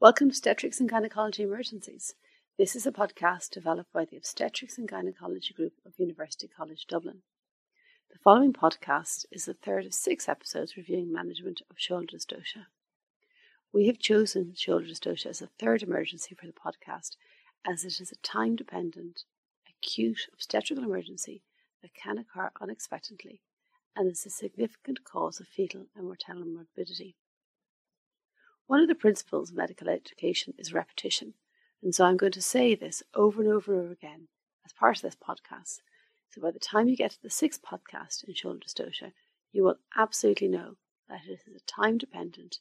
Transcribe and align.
Welcome 0.00 0.28
to 0.28 0.30
Obstetrics 0.30 0.78
and 0.78 0.88
Gynecology 0.88 1.42
Emergencies. 1.42 2.14
This 2.56 2.76
is 2.76 2.86
a 2.86 2.92
podcast 2.92 3.50
developed 3.50 3.92
by 3.92 4.04
the 4.04 4.16
Obstetrics 4.16 4.78
and 4.78 4.86
Gynecology 4.86 5.52
Group 5.52 5.72
of 5.84 5.98
University 5.98 6.46
College 6.46 6.86
Dublin. 6.86 7.22
The 8.12 8.18
following 8.22 8.52
podcast 8.52 9.26
is 9.32 9.46
the 9.46 9.54
third 9.54 9.86
of 9.86 9.92
six 9.92 10.28
episodes 10.28 10.76
reviewing 10.76 11.12
management 11.12 11.62
of 11.68 11.80
shoulder 11.80 12.06
dystocia. 12.16 12.66
We 13.72 13.88
have 13.88 13.98
chosen 13.98 14.54
shoulder 14.54 14.86
dystocia 14.86 15.26
as 15.26 15.42
a 15.42 15.48
third 15.58 15.82
emergency 15.82 16.36
for 16.36 16.46
the 16.46 16.52
podcast 16.52 17.16
as 17.66 17.84
it 17.84 18.00
is 18.00 18.12
a 18.12 18.22
time 18.22 18.54
dependent, 18.54 19.24
acute 19.68 20.28
obstetrical 20.32 20.84
emergency 20.84 21.42
that 21.82 21.92
can 21.92 22.18
occur 22.18 22.52
unexpectedly 22.60 23.40
and 23.96 24.08
is 24.08 24.24
a 24.24 24.30
significant 24.30 25.02
cause 25.02 25.40
of 25.40 25.48
fetal 25.48 25.86
and 25.96 26.08
maternal 26.08 26.46
morbidity. 26.46 27.16
One 28.68 28.80
of 28.80 28.88
the 28.88 28.94
principles 28.94 29.48
of 29.48 29.56
medical 29.56 29.88
education 29.88 30.52
is 30.58 30.74
repetition, 30.74 31.32
and 31.82 31.94
so 31.94 32.04
I'm 32.04 32.18
going 32.18 32.32
to 32.32 32.42
say 32.42 32.74
this 32.74 33.02
over 33.14 33.40
and 33.40 33.50
over 33.50 33.72
and 33.72 33.82
over 33.82 33.92
again 33.94 34.28
as 34.66 34.74
part 34.74 34.96
of 34.96 35.02
this 35.02 35.16
podcast. 35.16 35.80
So 36.28 36.42
by 36.42 36.50
the 36.50 36.58
time 36.58 36.86
you 36.86 36.94
get 36.94 37.12
to 37.12 37.22
the 37.22 37.30
sixth 37.30 37.62
podcast 37.62 38.24
in 38.24 38.34
shoulder 38.34 38.58
dystocia, 38.58 39.12
you 39.52 39.64
will 39.64 39.76
absolutely 39.96 40.48
know 40.48 40.76
that 41.08 41.22
it 41.26 41.40
is 41.48 41.56
a 41.56 41.60
time 41.60 41.96
dependent, 41.96 42.58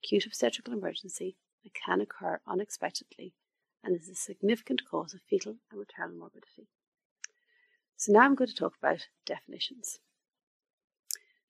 acute 0.00 0.26
obstetrical 0.26 0.74
emergency 0.74 1.34
that 1.64 1.74
can 1.74 2.00
occur 2.00 2.38
unexpectedly 2.46 3.34
and 3.82 3.96
is 3.96 4.08
a 4.08 4.14
significant 4.14 4.82
cause 4.88 5.12
of 5.12 5.22
fetal 5.28 5.56
and 5.72 5.80
maternal 5.80 6.16
morbidity. 6.16 6.68
So 7.96 8.12
now 8.12 8.20
I'm 8.20 8.36
going 8.36 8.46
to 8.48 8.54
talk 8.54 8.74
about 8.80 9.08
definitions. 9.26 9.98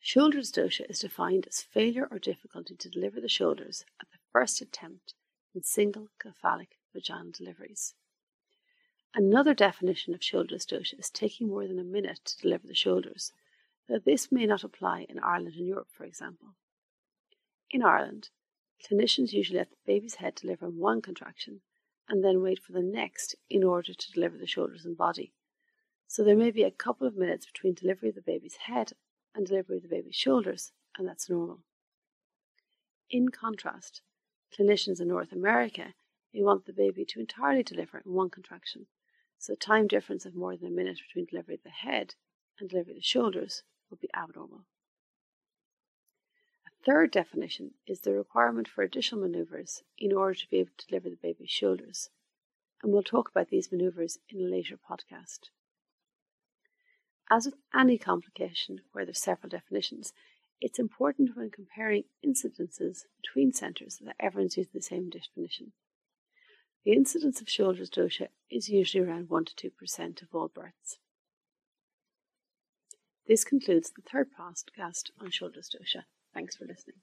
Shoulder 0.08 0.38
dystocia 0.38 0.88
is 0.88 1.00
defined 1.00 1.46
as 1.46 1.60
failure 1.60 2.08
or 2.10 2.18
difficulty 2.18 2.74
to 2.74 2.88
deliver 2.88 3.20
the 3.20 3.28
shoulders 3.28 3.84
at 4.00 4.10
the 4.10 4.16
first 4.32 4.62
attempt 4.62 5.12
in 5.54 5.62
single 5.62 6.08
cephalic 6.22 6.78
vaginal 6.94 7.30
deliveries. 7.30 7.92
Another 9.14 9.52
definition 9.52 10.14
of 10.14 10.24
shoulder 10.24 10.54
dystocia 10.54 10.98
is 10.98 11.10
taking 11.10 11.48
more 11.48 11.66
than 11.66 11.78
a 11.78 11.84
minute 11.84 12.20
to 12.24 12.38
deliver 12.38 12.66
the 12.66 12.74
shoulders, 12.74 13.34
though 13.86 13.98
this 13.98 14.32
may 14.32 14.46
not 14.46 14.64
apply 14.64 15.04
in 15.10 15.18
Ireland 15.18 15.56
and 15.56 15.66
Europe, 15.66 15.88
for 15.90 16.04
example. 16.04 16.54
In 17.70 17.82
Ireland, 17.82 18.30
clinicians 18.82 19.34
usually 19.34 19.58
let 19.58 19.68
the 19.68 19.76
baby's 19.84 20.14
head 20.14 20.36
deliver 20.36 20.64
in 20.64 20.78
one 20.78 21.02
contraction 21.02 21.60
and 22.08 22.24
then 22.24 22.40
wait 22.40 22.60
for 22.64 22.72
the 22.72 22.80
next 22.80 23.36
in 23.50 23.62
order 23.62 23.92
to 23.92 24.12
deliver 24.12 24.38
the 24.38 24.46
shoulders 24.46 24.86
and 24.86 24.96
body. 24.96 25.34
So 26.06 26.24
there 26.24 26.34
may 26.34 26.50
be 26.50 26.62
a 26.62 26.70
couple 26.70 27.06
of 27.06 27.14
minutes 27.14 27.44
between 27.44 27.74
delivery 27.74 28.08
of 28.08 28.14
the 28.14 28.22
baby's 28.22 28.56
head 28.64 28.94
and 29.34 29.46
delivery 29.46 29.76
of 29.76 29.82
the 29.82 29.88
baby's 29.88 30.16
shoulders, 30.16 30.72
and 30.96 31.06
that's 31.06 31.30
normal. 31.30 31.60
In 33.10 33.30
contrast, 33.30 34.02
clinicians 34.52 35.00
in 35.00 35.08
North 35.08 35.32
America 35.32 35.94
may 36.34 36.42
want 36.42 36.66
the 36.66 36.72
baby 36.72 37.04
to 37.06 37.20
entirely 37.20 37.62
deliver 37.62 38.02
in 38.04 38.12
one 38.12 38.30
contraction, 38.30 38.86
so 39.38 39.52
a 39.52 39.56
time 39.56 39.86
difference 39.86 40.26
of 40.26 40.34
more 40.34 40.56
than 40.56 40.68
a 40.68 40.70
minute 40.70 40.98
between 41.06 41.26
delivery 41.26 41.54
of 41.54 41.62
the 41.62 41.70
head 41.70 42.14
and 42.58 42.68
delivery 42.68 42.92
of 42.92 42.96
the 42.96 43.02
shoulders 43.02 43.62
would 43.88 44.00
be 44.00 44.10
abnormal. 44.14 44.66
A 46.66 46.84
third 46.84 47.10
definition 47.10 47.74
is 47.86 48.00
the 48.00 48.12
requirement 48.12 48.68
for 48.68 48.82
additional 48.82 49.22
maneuvers 49.22 49.82
in 49.96 50.12
order 50.12 50.34
to 50.34 50.48
be 50.50 50.58
able 50.58 50.72
to 50.76 50.86
deliver 50.86 51.08
the 51.08 51.16
baby's 51.16 51.50
shoulders, 51.50 52.10
and 52.82 52.92
we'll 52.92 53.02
talk 53.02 53.30
about 53.30 53.48
these 53.48 53.72
maneuvers 53.72 54.18
in 54.28 54.40
a 54.40 54.48
later 54.48 54.76
podcast. 54.76 55.48
As 57.30 57.46
with 57.46 57.56
any 57.74 57.98
complication 57.98 58.80
where 58.92 59.04
there's 59.04 59.20
several 59.20 59.50
definitions, 59.50 60.12
it's 60.60 60.78
important 60.78 61.36
when 61.36 61.50
comparing 61.50 62.04
incidences 62.24 63.04
between 63.20 63.52
centres 63.52 63.98
that 64.04 64.16
everyone's 64.18 64.56
using 64.56 64.72
the 64.74 64.82
same 64.82 65.10
definition. 65.10 65.72
The 66.84 66.92
incidence 66.92 67.40
of 67.40 67.48
shoulder 67.48 67.82
dystocia 67.82 68.28
is 68.50 68.68
usually 68.68 69.04
around 69.04 69.28
1 69.28 69.44
to 69.44 69.70
2% 69.70 70.22
of 70.22 70.28
all 70.32 70.48
births. 70.48 70.98
This 73.26 73.44
concludes 73.44 73.90
the 73.90 74.02
third 74.02 74.28
podcast 74.32 75.10
on 75.20 75.30
shoulder 75.30 75.60
dystocia. 75.60 76.04
Thanks 76.32 76.56
for 76.56 76.64
listening. 76.64 76.96